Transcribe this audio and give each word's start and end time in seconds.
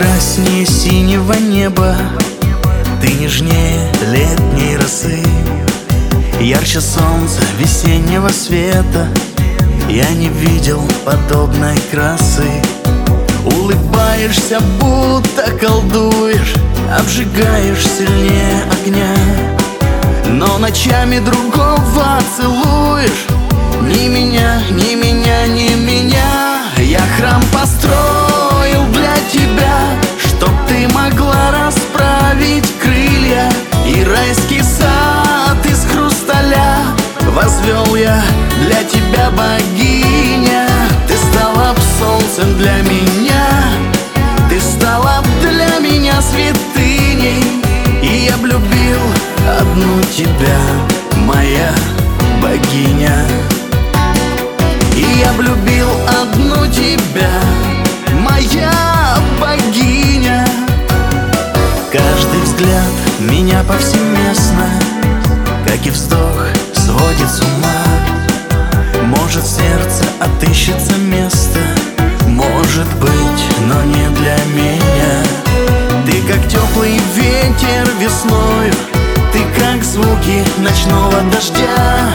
прекраснее 0.00 0.64
синего 0.64 1.34
неба. 1.34 1.94
Ты 3.02 3.12
нежнее 3.12 3.92
летней 4.10 4.76
росы. 4.76 5.22
Ярче 6.40 6.80
солнца 6.80 7.42
весеннего 7.58 8.28
света. 8.28 9.08
Я 9.90 10.08
не 10.10 10.28
видел 10.28 10.82
подобной 11.04 11.76
красы. 11.90 12.50
Улыбаешься, 13.44 14.60
будто 14.80 15.50
колдуешь. 15.60 16.54
Обжигаешь 16.98 17.86
сильнее 17.86 18.64
огня. 18.72 19.14
Но 20.30 20.56
ночами 20.56 21.18
другого 21.18 22.20
целуешь. 22.38 23.26
Ни 23.82 24.08
меня, 24.08 24.62
ни 24.70 24.94
меня, 24.94 25.46
ни 25.46 25.74
меня. 25.74 26.62
Я 26.78 27.00
храм 27.18 27.42
построил 27.52 28.09
Возвел 37.50 37.96
я 37.96 38.22
для 38.64 38.84
тебя 38.84 39.28
богиня. 39.32 40.68
Ты 41.08 41.16
стала 41.16 41.74
б 41.74 41.80
солнцем 41.98 42.56
для 42.58 42.76
меня. 42.82 43.44
Ты 44.48 44.60
стала 44.60 45.20
б 45.20 45.28
для 45.40 45.78
меня 45.80 46.22
святыней. 46.22 47.42
И 48.02 48.26
я 48.30 48.36
влюбил 48.36 49.00
одну 49.60 50.00
тебя, 50.16 50.60
моя 51.26 51.74
богиня. 52.40 53.26
И 54.94 55.18
я 55.18 55.32
влюбил 55.32 55.88
одну 56.22 56.66
тебя, 56.68 57.32
моя 58.20 58.72
богиня. 59.40 60.46
Каждый 61.90 62.40
взгляд 62.42 62.92
меня 63.18 63.64
повсеместно 63.64 64.68
Как 65.66 65.84
и 65.84 65.90
вздох 65.90 66.29
сводит 67.10 67.30
с 67.30 67.40
ума. 67.40 69.04
Может 69.04 69.44
сердце 69.44 70.04
отыщется 70.20 70.96
место. 70.96 71.58
Может 72.26 72.86
быть, 72.98 73.44
но 73.66 73.82
не 73.84 74.08
для 74.16 74.36
меня. 74.54 75.22
Ты 76.06 76.22
как 76.22 76.46
теплый 76.48 77.00
ветер 77.14 77.90
весною. 77.98 78.72
Ты 79.32 79.40
как 79.58 79.82
звуки 79.82 80.44
ночного 80.58 81.20
дождя. 81.32 82.12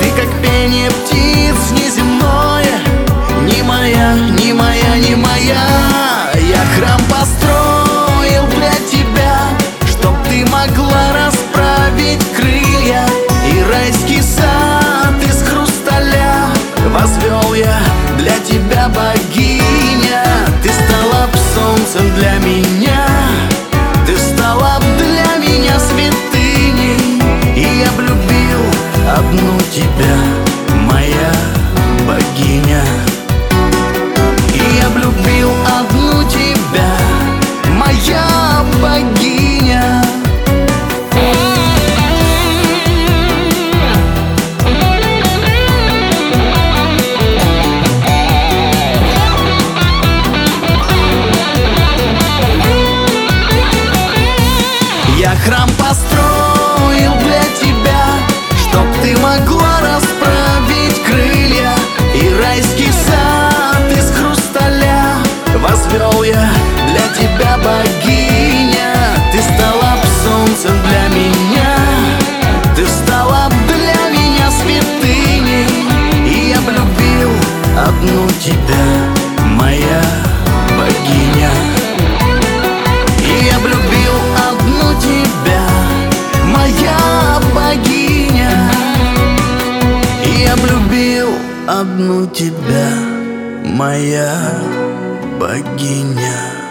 Ты 0.00 0.10
как 0.10 0.30
пение 0.42 0.90
птиц 0.90 1.65
тебя, 29.76 30.16
моя 30.88 31.32
богиня. 32.08 32.82
И 34.54 34.76
я 34.80 34.88
влюбил 34.88 35.50
одну 35.78 36.22
тебя, 36.30 36.96
моя 37.68 38.64
богиня. 38.80 40.02
Я 55.18 55.34
храм 55.44 55.68
построил 55.78 57.12
для 57.20 57.42
тебя 57.60 57.75
Чтоб 58.76 58.92
ты 59.02 59.16
могла 59.22 59.80
расправить 59.80 61.02
крылья 61.02 61.72
И 62.14 62.34
райский 62.38 62.92
сад 62.92 63.90
из 63.90 64.10
хрусталя. 64.10 65.14
Возвел 65.62 66.22
я 66.22 66.50
для 66.90 67.08
тебя 67.16 67.56
богиня 67.56 68.92
Ты 69.32 69.40
стала 69.40 69.96
б 69.96 70.06
солнцем 70.22 70.78
для 70.82 71.08
меня. 71.08 71.74
Ты 72.76 72.86
стала 72.86 73.48
для 73.66 74.10
меня 74.10 74.50
святыней 74.50 75.66
И 76.26 76.50
я 76.50 76.60
влюбил 76.60 77.32
одну 77.78 78.28
тебя, 78.38 78.84
моя 79.56 80.02
богиня 80.78 81.65
одну 91.80 92.26
тебя, 92.26 92.88
моя 93.64 94.34
богиня 95.38 96.65